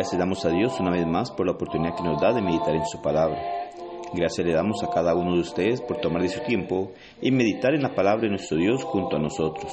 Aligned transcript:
Gracias 0.00 0.18
damos 0.18 0.46
a 0.46 0.48
Dios 0.48 0.80
una 0.80 0.92
vez 0.92 1.06
más 1.06 1.30
por 1.30 1.44
la 1.44 1.52
oportunidad 1.52 1.94
que 1.94 2.02
nos 2.02 2.18
da 2.22 2.32
de 2.32 2.40
meditar 2.40 2.74
en 2.74 2.86
su 2.86 3.02
palabra. 3.02 3.38
Gracias 4.14 4.46
le 4.46 4.54
damos 4.54 4.82
a 4.82 4.88
cada 4.88 5.14
uno 5.14 5.34
de 5.34 5.42
ustedes 5.42 5.82
por 5.82 5.98
tomar 5.98 6.22
de 6.22 6.30
su 6.30 6.40
tiempo 6.40 6.92
y 7.20 7.30
meditar 7.30 7.74
en 7.74 7.82
la 7.82 7.94
palabra 7.94 8.22
de 8.22 8.30
nuestro 8.30 8.56
Dios 8.56 8.82
junto 8.82 9.16
a 9.16 9.18
nosotros. 9.18 9.70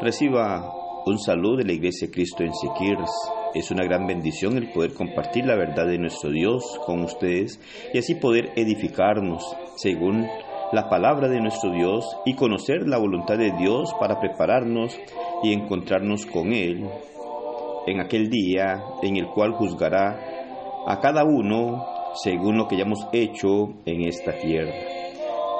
Reciba 0.00 0.72
un 1.04 1.18
saludo 1.18 1.58
de 1.58 1.64
la 1.64 1.72
Iglesia 1.72 2.08
Cristo 2.10 2.42
en 2.42 2.54
Siquirres. 2.54 3.10
Es 3.54 3.70
una 3.70 3.84
gran 3.84 4.06
bendición 4.06 4.56
el 4.56 4.72
poder 4.72 4.94
compartir 4.94 5.44
la 5.44 5.56
verdad 5.56 5.86
de 5.86 5.98
nuestro 5.98 6.30
Dios 6.30 6.80
con 6.86 7.02
ustedes 7.02 7.60
y 7.92 7.98
así 7.98 8.14
poder 8.14 8.52
edificarnos 8.56 9.44
según 9.76 10.26
la 10.72 10.88
palabra 10.88 11.28
de 11.28 11.38
nuestro 11.38 11.70
Dios 11.70 12.06
y 12.24 12.34
conocer 12.34 12.88
la 12.88 12.96
voluntad 12.96 13.36
de 13.36 13.52
Dios 13.58 13.92
para 14.00 14.20
prepararnos 14.20 14.98
y 15.42 15.52
encontrarnos 15.52 16.24
con 16.24 16.54
Él 16.54 16.88
en 17.86 18.00
aquel 18.00 18.28
día 18.28 18.82
en 19.02 19.16
el 19.16 19.26
cual 19.28 19.52
juzgará 19.52 20.18
a 20.86 20.98
cada 21.00 21.24
uno 21.24 21.84
según 22.22 22.56
lo 22.56 22.66
que 22.66 22.76
hayamos 22.76 23.06
hecho 23.12 23.74
en 23.86 24.02
esta 24.02 24.32
tierra. 24.38 24.72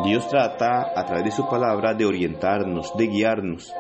Dios 0.05 0.29
trata 0.29 0.93
a 0.97 1.05
través 1.05 1.25
de 1.25 1.31
su 1.31 1.47
palabra 1.47 1.95
de 1.95 2.07
orientarnos, 2.07 2.93
de 2.97 3.07
guiarnos. 3.07 3.73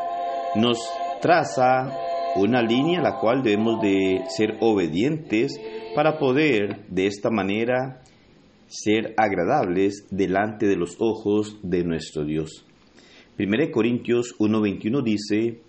Nos 0.54 0.78
traza 1.20 1.90
una 2.36 2.62
línea 2.62 3.00
a 3.00 3.02
la 3.02 3.16
cual 3.18 3.42
debemos 3.42 3.80
de 3.80 4.22
ser 4.28 4.56
obedientes 4.60 5.60
para 5.94 6.18
poder 6.18 6.86
de 6.88 7.06
esta 7.06 7.30
manera 7.30 8.02
ser 8.66 9.14
agradables 9.16 10.06
delante 10.10 10.66
de 10.66 10.76
los 10.76 10.96
ojos 11.00 11.58
de 11.62 11.82
nuestro 11.84 12.24
Dios. 12.24 12.64
1 13.38 13.70
Corintios 13.72 14.36
1:21 14.38 15.02
dice, 15.02 15.62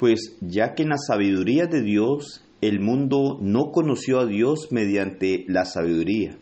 pues 0.00 0.38
ya 0.40 0.74
que 0.74 0.82
en 0.82 0.88
la 0.88 0.96
sabiduría 0.96 1.66
de 1.66 1.82
Dios 1.82 2.42
el 2.62 2.80
mundo 2.80 3.38
no 3.42 3.70
conoció 3.70 4.20
a 4.20 4.26
Dios 4.26 4.68
mediante 4.70 5.44
la 5.46 5.66
sabiduría, 5.66 6.38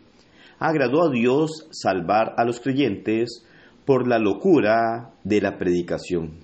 agradó 0.60 1.02
a 1.02 1.10
Dios 1.10 1.66
salvar 1.72 2.34
a 2.36 2.44
los 2.44 2.60
creyentes 2.60 3.44
por 3.84 4.06
la 4.06 4.20
locura 4.20 5.10
de 5.24 5.40
la 5.40 5.58
predicación. 5.58 6.38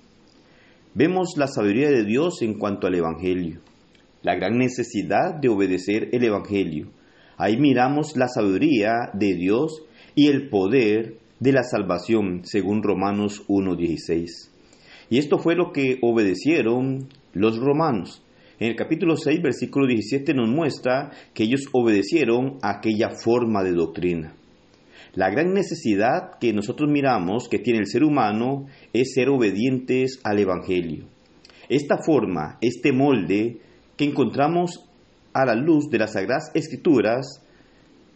Vemos 0.93 1.35
la 1.37 1.47
sabiduría 1.47 1.89
de 1.89 2.03
Dios 2.03 2.41
en 2.41 2.59
cuanto 2.59 2.85
al 2.85 2.95
Evangelio, 2.95 3.61
la 4.21 4.35
gran 4.35 4.57
necesidad 4.57 5.35
de 5.39 5.47
obedecer 5.47 6.09
el 6.11 6.25
Evangelio. 6.25 6.89
Ahí 7.37 7.55
miramos 7.55 8.17
la 8.17 8.27
sabiduría 8.27 8.91
de 9.13 9.35
Dios 9.35 9.83
y 10.15 10.27
el 10.27 10.49
poder 10.49 11.17
de 11.39 11.53
la 11.53 11.63
salvación, 11.63 12.41
según 12.43 12.83
Romanos 12.83 13.45
1.16. 13.47 14.54
Y 15.09 15.19
esto 15.19 15.37
fue 15.37 15.55
lo 15.55 15.71
que 15.71 15.99
obedecieron 16.01 17.09
los 17.33 17.57
romanos. 17.57 18.23
En 18.59 18.69
el 18.69 18.75
capítulo 18.75 19.17
6, 19.17 19.41
versículo 19.41 19.85
17 19.85 20.33
nos 20.33 20.49
muestra 20.49 21.11
que 21.33 21.43
ellos 21.43 21.67
obedecieron 21.73 22.57
aquella 22.61 23.09
forma 23.09 23.63
de 23.63 23.73
doctrina. 23.73 24.35
La 25.13 25.29
gran 25.29 25.53
necesidad 25.53 26.37
que 26.39 26.53
nosotros 26.53 26.89
miramos 26.89 27.47
que 27.49 27.59
tiene 27.59 27.79
el 27.79 27.87
ser 27.87 28.03
humano 28.03 28.65
es 28.93 29.13
ser 29.13 29.29
obedientes 29.29 30.19
al 30.23 30.39
Evangelio. 30.39 31.05
Esta 31.69 31.97
forma, 31.97 32.57
este 32.61 32.91
molde 32.91 33.59
que 33.97 34.05
encontramos 34.05 34.89
a 35.33 35.45
la 35.45 35.55
luz 35.55 35.89
de 35.89 35.99
las 35.99 36.13
Sagradas 36.13 36.51
Escrituras, 36.53 37.41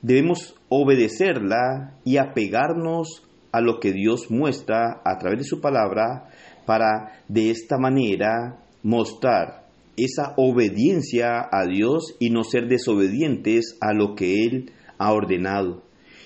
debemos 0.01 0.55
obedecerla 0.69 1.97
y 2.05 2.17
apegarnos 2.17 3.23
a 3.51 3.61
lo 3.61 3.79
que 3.79 3.91
Dios 3.91 4.29
muestra 4.29 5.01
a 5.03 5.17
través 5.17 5.39
de 5.39 5.45
su 5.45 5.59
palabra 5.59 6.29
para 6.69 7.23
de 7.27 7.49
esta 7.49 7.79
manera 7.79 8.59
mostrar 8.83 9.65
esa 9.97 10.35
obediencia 10.37 11.47
a 11.51 11.65
Dios 11.65 12.15
y 12.19 12.29
no 12.29 12.43
ser 12.43 12.67
desobedientes 12.67 13.75
a 13.81 13.91
lo 13.91 14.13
que 14.13 14.45
Él 14.45 14.71
ha 14.99 15.11
ordenado. 15.11 15.81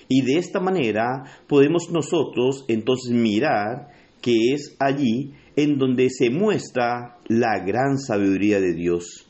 Y 0.09 0.21
de 0.23 0.39
esta 0.39 0.59
manera 0.59 1.23
podemos 1.47 1.89
nosotros 1.93 2.65
entonces 2.67 3.13
mirar 3.15 3.87
que 4.21 4.51
es 4.53 4.75
allí 4.81 5.31
en 5.55 5.77
donde 5.77 6.09
se 6.09 6.29
muestra 6.29 7.19
la 7.29 7.63
gran 7.65 7.97
sabiduría 7.97 8.59
de 8.59 8.73
Dios. 8.73 9.25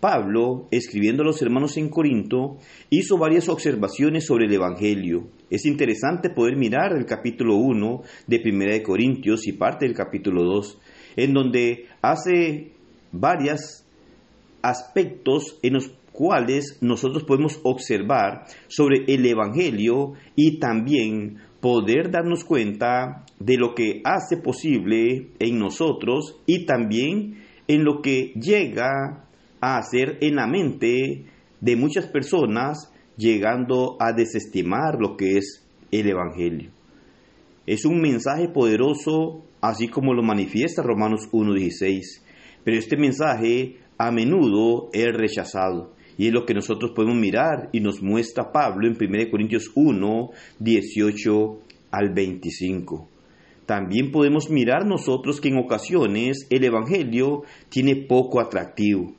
Pablo, 0.00 0.66
escribiendo 0.70 1.22
a 1.22 1.26
los 1.26 1.42
hermanos 1.42 1.76
en 1.76 1.90
Corinto, 1.90 2.56
hizo 2.88 3.18
varias 3.18 3.48
observaciones 3.48 4.26
sobre 4.26 4.46
el 4.46 4.54
Evangelio. 4.54 5.28
Es 5.50 5.66
interesante 5.66 6.30
poder 6.30 6.56
mirar 6.56 6.92
el 6.96 7.04
capítulo 7.04 7.56
1 7.56 8.02
de 8.26 8.40
Primera 8.40 8.72
de 8.72 8.82
Corintios 8.82 9.46
y 9.46 9.52
parte 9.52 9.86
del 9.86 9.94
capítulo 9.94 10.42
2, 10.44 10.78
en 11.16 11.34
donde 11.34 11.86
hace 12.00 12.72
varios 13.12 13.84
aspectos 14.62 15.58
en 15.62 15.74
los 15.74 15.92
cuales 16.12 16.78
nosotros 16.80 17.24
podemos 17.24 17.60
observar 17.62 18.44
sobre 18.68 19.04
el 19.06 19.24
Evangelio 19.26 20.14
y 20.34 20.58
también 20.58 21.38
poder 21.60 22.10
darnos 22.10 22.44
cuenta 22.44 23.24
de 23.38 23.56
lo 23.56 23.74
que 23.74 24.00
hace 24.04 24.38
posible 24.38 25.28
en 25.38 25.58
nosotros 25.58 26.40
y 26.46 26.64
también 26.64 27.42
en 27.68 27.84
lo 27.84 28.00
que 28.02 28.32
llega 28.34 29.29
a 29.60 29.78
hacer 29.78 30.18
en 30.20 30.36
la 30.36 30.46
mente 30.46 31.24
de 31.60 31.76
muchas 31.76 32.06
personas 32.06 32.92
llegando 33.16 33.96
a 34.00 34.12
desestimar 34.12 34.98
lo 34.98 35.16
que 35.16 35.36
es 35.38 35.66
el 35.90 36.08
Evangelio. 36.08 36.70
Es 37.66 37.84
un 37.84 38.00
mensaje 38.00 38.48
poderoso 38.48 39.44
así 39.60 39.88
como 39.88 40.14
lo 40.14 40.22
manifiesta 40.22 40.82
Romanos 40.82 41.28
1.16, 41.32 42.22
pero 42.64 42.76
este 42.78 42.96
mensaje 42.96 43.76
a 43.98 44.10
menudo 44.10 44.88
es 44.92 45.12
rechazado. 45.12 45.94
Y 46.16 46.26
es 46.26 46.32
lo 46.32 46.44
que 46.44 46.54
nosotros 46.54 46.92
podemos 46.94 47.16
mirar 47.16 47.70
y 47.72 47.80
nos 47.80 48.02
muestra 48.02 48.52
Pablo 48.52 48.86
en 48.86 48.96
1 49.00 49.30
Corintios 49.30 49.70
1, 49.74 50.30
18 50.58 51.60
al 51.90 52.12
25. 52.12 53.08
También 53.64 54.10
podemos 54.10 54.50
mirar 54.50 54.84
nosotros 54.84 55.40
que 55.40 55.48
en 55.48 55.58
ocasiones 55.58 56.46
el 56.50 56.64
Evangelio 56.64 57.42
tiene 57.68 57.96
poco 57.96 58.40
atractivo. 58.40 59.14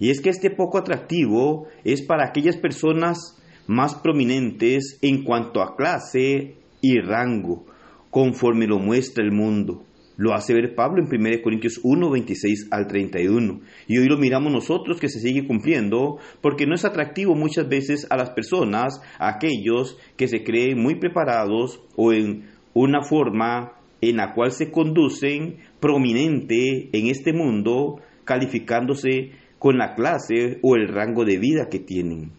Y 0.00 0.10
es 0.10 0.20
que 0.20 0.30
este 0.30 0.50
poco 0.50 0.78
atractivo 0.78 1.68
es 1.84 2.02
para 2.02 2.26
aquellas 2.26 2.56
personas 2.56 3.40
más 3.66 3.94
prominentes 3.94 4.98
en 5.02 5.22
cuanto 5.22 5.62
a 5.62 5.76
clase 5.76 6.56
y 6.80 6.98
rango, 6.98 7.66
conforme 8.10 8.66
lo 8.66 8.78
muestra 8.78 9.22
el 9.22 9.30
mundo. 9.30 9.84
Lo 10.16 10.34
hace 10.34 10.54
ver 10.54 10.74
Pablo 10.74 11.02
en 11.02 11.08
1 11.08 11.42
Corintios 11.42 11.80
1, 11.82 12.10
26 12.10 12.68
al 12.70 12.86
31. 12.86 13.60
Y 13.88 13.98
hoy 13.98 14.06
lo 14.06 14.18
miramos 14.18 14.52
nosotros 14.52 14.98
que 15.00 15.08
se 15.08 15.20
sigue 15.20 15.46
cumpliendo 15.46 16.18
porque 16.40 16.66
no 16.66 16.74
es 16.74 16.84
atractivo 16.84 17.34
muchas 17.34 17.68
veces 17.68 18.06
a 18.10 18.16
las 18.16 18.30
personas, 18.30 19.00
a 19.18 19.28
aquellos 19.28 19.98
que 20.16 20.28
se 20.28 20.44
creen 20.44 20.80
muy 20.82 20.96
preparados 20.96 21.80
o 21.96 22.12
en 22.12 22.48
una 22.74 23.02
forma 23.02 23.72
en 24.00 24.16
la 24.16 24.34
cual 24.34 24.50
se 24.52 24.70
conducen 24.70 25.58
prominente 25.78 26.88
en 26.92 27.06
este 27.06 27.32
mundo, 27.32 28.00
calificándose 28.24 29.32
con 29.60 29.76
la 29.78 29.94
clase 29.94 30.58
o 30.62 30.74
el 30.74 30.88
rango 30.88 31.24
de 31.24 31.38
vida 31.38 31.68
que 31.70 31.78
tienen. 31.78 32.32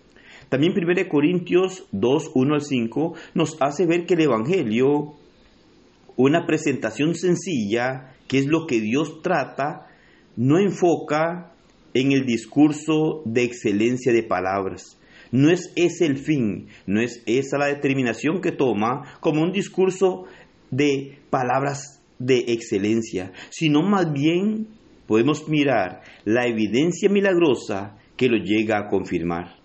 También 0.50 0.73
1 0.75 1.07
Corintios 1.07 1.85
2, 1.94 2.31
1 2.33 2.53
al 2.56 2.62
5 2.62 3.13
nos 3.35 3.56
hace 3.62 3.85
ver 3.85 4.06
que 4.06 4.15
el 4.15 4.21
Evangelio, 4.21 5.13
una 6.18 6.45
presentación 6.45 7.15
sencilla, 7.15 8.15
que 8.27 8.39
es 8.39 8.47
lo 8.47 8.65
que 8.68 8.81
Dios 8.81 9.21
trata, 9.21 9.88
no 10.35 10.59
enfoca 10.59 11.53
en 11.94 12.12
el 12.12 12.25
discurso 12.25 13.21
de 13.25 13.44
excelencia 13.44 14.12
de 14.12 14.24
palabras. 14.24 14.97
No 15.31 15.51
es 15.51 15.71
ese 15.75 16.07
el 16.07 16.17
fin, 16.17 16.67
no 16.88 17.01
es 17.01 17.24
esa 17.27 17.57
la 17.57 17.67
determinación 17.67 18.41
que 18.41 18.51
toma 18.51 19.19
como 19.21 19.44
un 19.44 19.51
discurso 19.51 20.25
de 20.71 21.19
palabras 21.29 22.01
de 22.19 22.45
excelencia, 22.47 23.31
sino 23.51 23.83
más 23.83 24.12
bien 24.12 24.67
podemos 25.07 25.48
mirar 25.48 26.01
la 26.25 26.48
evidencia 26.48 27.09
milagrosa 27.09 27.98
que 28.18 28.30
lo 28.30 28.38
llega 28.38 28.77
a 28.77 28.88
confirmar. 28.88 29.56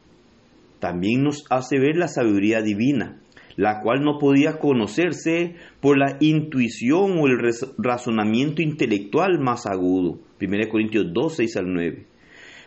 También 0.79 1.23
nos 1.23 1.45
hace 1.51 1.79
ver 1.79 1.97
la 1.97 2.09
sabiduría 2.09 2.63
divina, 2.63 3.21
la 3.57 3.81
cual 3.81 4.03
no 4.03 4.19
podía 4.19 4.59
conocerse 4.59 5.57
por 5.81 5.99
la 5.99 6.17
intuición 6.21 7.19
o 7.19 7.27
el 7.27 7.39
razonamiento 7.79 8.63
intelectual 8.63 9.41
más 9.41 9.67
agudo. 9.67 10.19
1 10.41 10.69
Corintios 10.71 11.07
2, 11.13 11.37
6 11.37 11.57
al 11.57 11.73
9. 11.73 12.07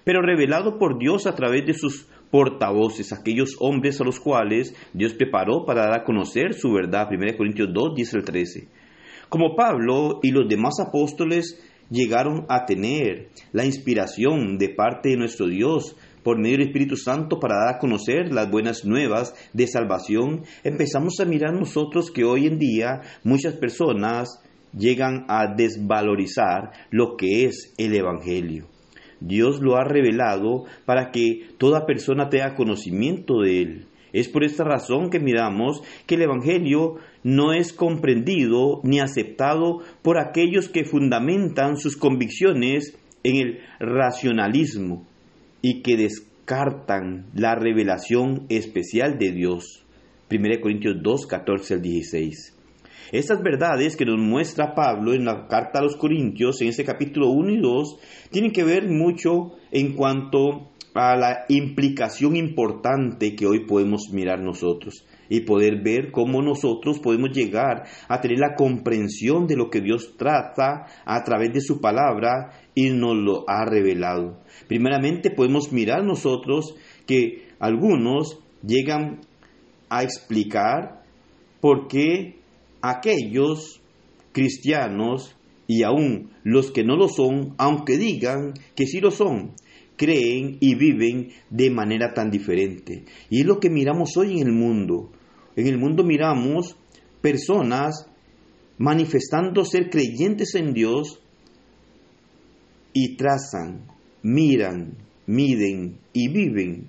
Pero 0.03 0.21
revelado 0.21 0.79
por 0.79 0.97
Dios 0.97 1.27
a 1.27 1.35
través 1.35 1.65
de 1.65 1.73
sus 1.73 2.07
portavoces, 2.31 3.13
aquellos 3.13 3.55
hombres 3.59 4.01
a 4.01 4.03
los 4.03 4.19
cuales 4.19 4.75
Dios 4.93 5.13
preparó 5.13 5.65
para 5.65 5.83
dar 5.83 5.99
a 5.99 6.03
conocer 6.03 6.53
su 6.53 6.71
verdad. 6.71 7.09
1 7.11 7.37
Corintios 7.37 7.69
2, 7.71 7.95
10 7.95 8.13
al 8.15 8.23
13. 8.23 8.67
Como 9.29 9.55
Pablo 9.55 10.19
y 10.23 10.31
los 10.31 10.47
demás 10.49 10.79
apóstoles 10.79 11.63
llegaron 11.89 12.45
a 12.49 12.65
tener 12.65 13.29
la 13.51 13.65
inspiración 13.65 14.57
de 14.57 14.69
parte 14.69 15.09
de 15.09 15.17
nuestro 15.17 15.47
Dios 15.47 15.95
por 16.23 16.37
medio 16.37 16.57
del 16.57 16.67
Espíritu 16.67 16.95
Santo 16.95 17.39
para 17.39 17.55
dar 17.55 17.75
a 17.75 17.79
conocer 17.79 18.31
las 18.31 18.51
buenas 18.51 18.85
nuevas 18.85 19.33
de 19.53 19.67
salvación, 19.67 20.43
empezamos 20.63 21.19
a 21.19 21.25
mirar 21.25 21.53
nosotros 21.53 22.11
que 22.11 22.23
hoy 22.23 22.45
en 22.47 22.59
día 22.59 23.01
muchas 23.23 23.55
personas 23.55 24.41
llegan 24.73 25.25
a 25.27 25.53
desvalorizar 25.55 26.71
lo 26.91 27.15
que 27.17 27.45
es 27.45 27.73
el 27.77 27.95
Evangelio. 27.95 28.67
Dios 29.19 29.59
lo 29.59 29.75
ha 29.75 29.83
revelado 29.83 30.65
para 30.85 31.11
que 31.11 31.49
toda 31.57 31.85
persona 31.85 32.29
tenga 32.29 32.55
conocimiento 32.55 33.41
de 33.41 33.61
Él. 33.61 33.85
Es 34.13 34.27
por 34.27 34.43
esta 34.43 34.63
razón 34.63 35.09
que 35.09 35.19
miramos 35.19 35.83
que 36.07 36.15
el 36.15 36.23
Evangelio 36.23 36.95
no 37.23 37.53
es 37.53 37.73
comprendido 37.73 38.81
ni 38.83 38.99
aceptado 38.99 39.79
por 40.01 40.17
aquellos 40.17 40.69
que 40.69 40.85
fundamentan 40.85 41.77
sus 41.77 41.95
convicciones 41.95 42.97
en 43.23 43.35
el 43.35 43.59
racionalismo 43.79 45.05
y 45.61 45.81
que 45.81 45.97
descartan 45.97 47.27
la 47.33 47.55
revelación 47.55 48.45
especial 48.49 49.17
de 49.17 49.31
Dios. 49.31 49.83
1 50.31 50.61
Corintios 50.61 50.95
2, 51.01 51.27
14 51.27 51.73
al 51.75 51.81
16. 51.81 52.55
Estas 53.11 53.41
verdades 53.41 53.95
que 53.95 54.05
nos 54.05 54.19
muestra 54.19 54.75
Pablo 54.75 55.13
en 55.13 55.25
la 55.25 55.47
carta 55.47 55.79
a 55.79 55.81
los 55.81 55.95
Corintios, 55.95 56.61
en 56.61 56.67
ese 56.67 56.83
capítulo 56.83 57.29
1 57.29 57.51
y 57.53 57.59
2, 57.59 57.97
tienen 58.29 58.51
que 58.51 58.63
ver 58.63 58.87
mucho 58.87 59.53
en 59.71 59.93
cuanto 59.93 60.69
a 60.99 61.15
la 61.15 61.45
implicación 61.47 62.35
importante 62.35 63.35
que 63.35 63.45
hoy 63.45 63.65
podemos 63.65 64.09
mirar 64.11 64.41
nosotros 64.41 65.05
y 65.29 65.41
poder 65.41 65.81
ver 65.81 66.11
cómo 66.11 66.41
nosotros 66.41 66.99
podemos 66.99 67.29
llegar 67.31 67.85
a 68.07 68.19
tener 68.19 68.39
la 68.39 68.55
comprensión 68.55 69.47
de 69.47 69.55
lo 69.55 69.69
que 69.69 69.79
Dios 69.79 70.15
trata 70.17 70.87
a 71.05 71.23
través 71.23 71.53
de 71.53 71.61
su 71.61 71.79
palabra 71.79 72.51
y 72.75 72.89
nos 72.89 73.15
lo 73.15 73.45
ha 73.47 73.63
revelado. 73.65 74.39
Primeramente 74.67 75.31
podemos 75.31 75.71
mirar 75.71 76.03
nosotros 76.03 76.75
que 77.05 77.47
algunos 77.59 78.39
llegan 78.61 79.21
a 79.89 80.03
explicar 80.03 81.03
por 81.61 81.87
qué 81.87 82.39
aquellos 82.81 83.81
cristianos 84.31 85.35
y 85.69 85.83
aún 85.83 86.31
los 86.43 86.71
que 86.71 86.83
no 86.83 86.97
lo 86.97 87.07
son, 87.07 87.53
aunque 87.59 87.95
digan 87.95 88.53
que 88.75 88.87
sí 88.87 88.99
lo 88.99 89.11
son, 89.11 89.53
creen 89.97 90.57
y 90.59 90.73
viven 90.73 91.29
de 91.51 91.69
manera 91.69 92.15
tan 92.15 92.31
diferente. 92.31 93.05
Y 93.29 93.41
es 93.41 93.45
lo 93.45 93.59
que 93.59 93.69
miramos 93.69 94.17
hoy 94.17 94.41
en 94.41 94.47
el 94.47 94.53
mundo. 94.53 95.11
En 95.55 95.67
el 95.67 95.77
mundo 95.77 96.03
miramos 96.03 96.75
personas 97.21 98.07
manifestando 98.79 99.63
ser 99.63 99.91
creyentes 99.91 100.55
en 100.55 100.73
Dios 100.73 101.21
y 102.91 103.15
trazan, 103.15 103.85
miran, 104.23 104.97
miden 105.27 105.99
y 106.13 106.29
viven 106.29 106.87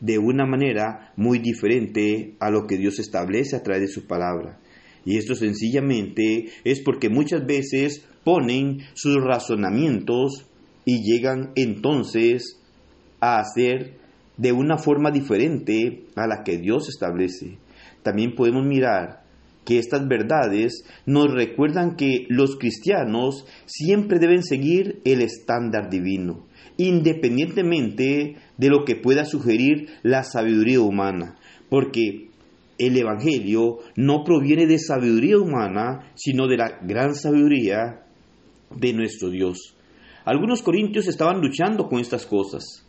de 0.00 0.18
una 0.18 0.46
manera 0.46 1.12
muy 1.16 1.40
diferente 1.40 2.36
a 2.38 2.50
lo 2.50 2.68
que 2.68 2.76
Dios 2.76 3.00
establece 3.00 3.56
a 3.56 3.64
través 3.64 3.82
de 3.82 3.88
su 3.88 4.06
palabra. 4.06 4.60
Y 5.06 5.16
esto 5.16 5.34
sencillamente 5.34 6.48
es 6.64 6.80
porque 6.80 7.08
muchas 7.08 7.46
veces 7.46 8.04
ponen 8.24 8.80
sus 8.94 9.22
razonamientos 9.22 10.46
y 10.84 11.02
llegan 11.02 11.52
entonces 11.54 12.60
a 13.20 13.38
hacer 13.38 13.94
de 14.36 14.52
una 14.52 14.76
forma 14.76 15.10
diferente 15.10 16.04
a 16.16 16.26
la 16.26 16.42
que 16.44 16.58
Dios 16.58 16.88
establece. 16.88 17.56
También 18.02 18.34
podemos 18.34 18.66
mirar 18.66 19.24
que 19.64 19.78
estas 19.78 20.06
verdades 20.06 20.84
nos 21.06 21.32
recuerdan 21.32 21.96
que 21.96 22.26
los 22.28 22.56
cristianos 22.56 23.46
siempre 23.64 24.18
deben 24.18 24.42
seguir 24.42 25.00
el 25.04 25.22
estándar 25.22 25.90
divino, 25.90 26.46
independientemente 26.76 28.36
de 28.56 28.68
lo 28.68 28.84
que 28.84 28.96
pueda 28.96 29.24
sugerir 29.24 29.88
la 30.02 30.22
sabiduría 30.22 30.80
humana, 30.80 31.36
porque 31.68 32.30
el 32.78 32.96
Evangelio 32.96 33.78
no 33.96 34.22
proviene 34.24 34.66
de 34.66 34.78
sabiduría 34.78 35.38
humana, 35.38 36.12
sino 36.14 36.46
de 36.46 36.56
la 36.56 36.78
gran 36.82 37.14
sabiduría 37.14 38.02
de 38.74 38.92
nuestro 38.92 39.30
Dios. 39.30 39.76
Algunos 40.24 40.62
corintios 40.62 41.06
estaban 41.06 41.40
luchando 41.40 41.88
con 41.88 42.00
estas 42.00 42.26
cosas. 42.26 42.84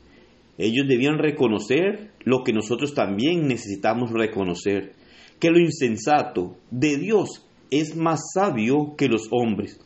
Ellos 0.57 0.87
debían 0.87 1.19
reconocer 1.19 2.11
lo 2.23 2.43
que 2.43 2.51
nosotros 2.51 2.93
también 2.93 3.47
necesitamos 3.47 4.11
reconocer, 4.11 4.93
que 5.39 5.51
lo 5.51 5.59
insensato 5.59 6.57
de 6.71 6.97
Dios 6.97 7.45
es 7.69 7.95
más 7.95 8.31
sabio 8.33 8.95
que 8.97 9.07
los 9.07 9.27
hombres, 9.31 9.79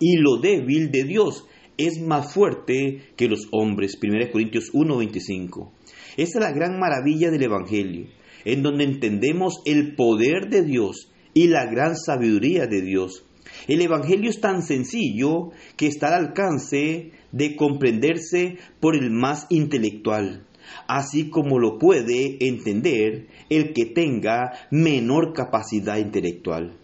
y 0.00 0.16
lo 0.16 0.38
débil 0.38 0.90
de 0.90 1.04
Dios 1.04 1.44
es 1.76 2.00
más 2.00 2.32
fuerte 2.32 3.02
que 3.16 3.28
los 3.28 3.48
hombres. 3.50 3.98
1 4.00 4.30
Corintios 4.32 4.70
1:25. 4.72 5.72
Esa 6.16 6.38
es 6.38 6.44
la 6.44 6.52
gran 6.52 6.80
maravilla 6.80 7.30
del 7.30 7.42
Evangelio 7.42 8.06
en 8.46 8.62
donde 8.62 8.84
entendemos 8.84 9.60
el 9.66 9.94
poder 9.96 10.48
de 10.48 10.62
Dios 10.62 11.12
y 11.34 11.48
la 11.48 11.66
gran 11.66 11.96
sabiduría 11.96 12.66
de 12.66 12.80
Dios. 12.80 13.26
El 13.66 13.82
Evangelio 13.82 14.30
es 14.30 14.40
tan 14.40 14.62
sencillo 14.62 15.50
que 15.76 15.88
está 15.88 16.08
al 16.08 16.26
alcance 16.26 17.10
de 17.32 17.56
comprenderse 17.56 18.56
por 18.80 18.96
el 18.96 19.10
más 19.10 19.46
intelectual, 19.50 20.46
así 20.86 21.28
como 21.28 21.58
lo 21.58 21.78
puede 21.78 22.38
entender 22.46 23.26
el 23.50 23.72
que 23.72 23.84
tenga 23.86 24.52
menor 24.70 25.32
capacidad 25.32 25.98
intelectual. 25.98 26.78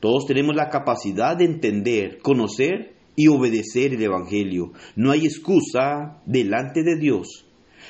Todos 0.00 0.26
tenemos 0.26 0.54
la 0.54 0.68
capacidad 0.68 1.36
de 1.36 1.46
entender, 1.46 2.18
conocer 2.18 2.94
y 3.16 3.28
obedecer 3.28 3.94
el 3.94 4.02
Evangelio. 4.02 4.72
No 4.94 5.10
hay 5.10 5.24
excusa 5.24 6.22
delante 6.26 6.82
de 6.82 6.96
Dios 6.96 7.47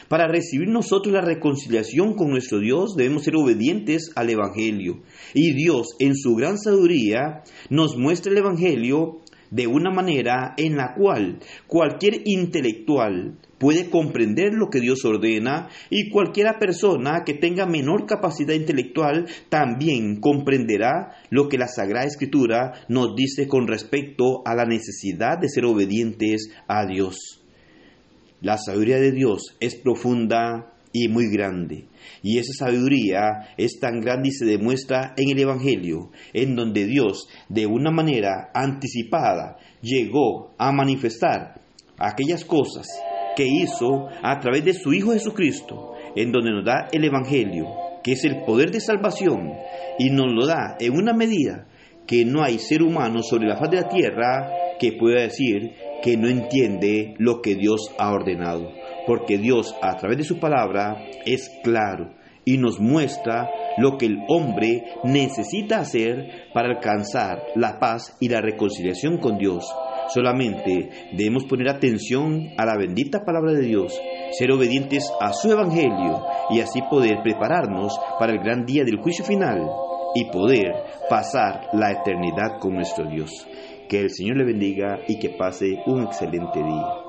para 0.09 0.29
recibir 0.29 0.69
nosotros 0.69 1.13
la 1.13 1.21
reconciliación 1.21 2.15
con 2.15 2.31
nuestro 2.31 2.61
Dios 2.61 2.95
debemos 2.97 3.25
ser 3.25 3.37
obedientes 3.37 4.11
al 4.15 4.31
Evangelio. 4.31 5.01
Y 5.35 5.55
Dios, 5.55 5.97
en 5.99 6.15
su 6.15 6.35
gran 6.35 6.59
sabiduría, 6.59 7.43
nos 7.71 7.97
muestra 7.97 8.33
el 8.33 8.39
Evangelio 8.39 9.21
de 9.51 9.67
una 9.67 9.91
manera 9.91 10.55
en 10.57 10.77
la 10.77 10.95
cual 10.95 11.39
cualquier 11.67 12.23
intelectual 12.25 13.39
puede 13.59 13.91
comprender 13.91 14.55
lo 14.55 14.69
que 14.71 14.81
Dios 14.81 15.05
ordena 15.05 15.69
y 15.91 16.11
cualquiera 16.11 16.59
persona 16.59 17.25
que 17.25 17.35
tenga 17.35 17.67
menor 17.67 18.07
capacidad 18.07 18.55
intelectual 18.55 19.27
también 19.49 20.21
comprenderá 20.21 21.17
lo 21.31 21.49
que 21.49 21.59
la 21.59 21.69
Sagrada 21.69 22.07
Escritura 22.07 22.73
nos 22.89 23.15
dice 23.17 23.49
con 23.49 23.67
respecto 23.67 24.43
a 24.45 24.55
la 24.55 24.65
necesidad 24.65 25.39
de 25.39 25.49
ser 25.49 25.65
obedientes 25.65 26.51
a 26.69 26.87
Dios. 26.87 27.43
La 28.41 28.57
sabiduría 28.57 28.99
de 28.99 29.13
Dios 29.13 29.57
es 29.61 29.75
profunda 29.75 30.73
y 30.93 31.09
muy 31.09 31.31
grande. 31.31 31.87
Y 32.23 32.39
esa 32.39 32.53
sabiduría 32.53 33.55
es 33.57 33.79
tan 33.81 34.01
grande 34.01 34.29
y 34.29 34.33
se 34.33 34.45
demuestra 34.45 35.15
en 35.17 35.31
el 35.31 35.39
Evangelio, 35.41 36.11
en 36.33 36.55
donde 36.55 36.87
Dios, 36.87 37.29
de 37.49 37.67
una 37.67 37.91
manera 37.91 38.51
anticipada, 38.55 39.57
llegó 39.83 40.55
a 40.59 40.73
manifestar 40.73 41.61
aquellas 41.99 42.45
cosas 42.45 42.87
que 43.37 43.47
hizo 43.47 44.09
a 44.23 44.39
través 44.41 44.65
de 44.65 44.73
su 44.73 44.93
Hijo 44.93 45.13
Jesucristo, 45.13 45.95
en 46.15 46.33
donde 46.33 46.53
nos 46.53 46.65
da 46.65 46.89
el 46.93 47.05
Evangelio, 47.05 47.67
que 48.03 48.13
es 48.13 48.25
el 48.25 48.43
poder 48.45 48.71
de 48.71 48.81
salvación, 48.81 49.53
y 49.99 50.11
nos 50.11 50.33
lo 50.33 50.47
da 50.47 50.77
en 50.81 50.93
una 50.93 51.13
medida 51.13 51.67
que 52.07 52.25
no 52.25 52.43
hay 52.43 52.59
ser 52.59 52.83
humano 52.83 53.23
sobre 53.23 53.49
la 53.49 53.57
faz 53.57 53.71
de 53.71 53.83
la 53.83 53.89
tierra 53.89 54.51
que 54.81 54.93
pueda 54.93 55.23
decir 55.23 55.75
que 56.03 56.17
no 56.17 56.29
entiende 56.29 57.15
lo 57.19 57.41
que 57.41 57.55
Dios 57.55 57.95
ha 57.99 58.13
ordenado, 58.13 58.73
porque 59.07 59.39
Dios 59.39 59.75
a 59.83 59.97
través 59.97 60.19
de 60.19 60.25
su 60.25 60.39
palabra 60.39 60.97
es 61.25 61.51
claro 61.63 62.15
y 62.45 62.57
nos 62.57 62.81
muestra 62.81 63.51
lo 63.77 63.99
que 63.99 64.07
el 64.07 64.19
hombre 64.29 64.85
necesita 65.05 65.81
hacer 65.81 66.49
para 66.55 66.71
alcanzar 66.71 67.43
la 67.55 67.79
paz 67.79 68.17
y 68.21 68.29
la 68.29 68.41
reconciliación 68.41 69.19
con 69.19 69.37
Dios. 69.37 69.65
Solamente 70.09 70.89
debemos 71.13 71.45
poner 71.45 71.69
atención 71.69 72.49
a 72.57 72.65
la 72.65 72.79
bendita 72.79 73.25
palabra 73.25 73.53
de 73.53 73.67
Dios, 73.67 74.01
ser 74.33 74.51
obedientes 74.51 75.13
a 75.21 75.35
su 75.35 75.53
evangelio 75.53 76.25
y 76.51 76.61
así 76.61 76.81
poder 76.89 77.19
prepararnos 77.23 77.99
para 78.19 78.33
el 78.33 78.39
gran 78.39 78.65
día 78.65 78.85
del 78.85 78.97
juicio 78.97 79.27
final 79.27 79.69
y 80.15 80.25
poder 80.31 80.73
pasar 81.11 81.69
la 81.75 81.93
eternidad 81.93 82.59
con 82.59 82.75
nuestro 82.75 83.05
Dios. 83.11 83.47
Que 83.89 84.01
el 84.01 84.11
Señor 84.11 84.37
le 84.37 84.45
bendiga 84.45 85.01
y 85.09 85.19
que 85.19 85.31
pase 85.31 85.83
un 85.87 86.05
excelente 86.05 86.63
día. 86.63 87.08